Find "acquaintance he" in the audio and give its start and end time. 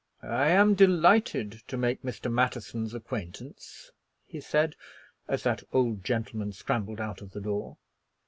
2.95-4.41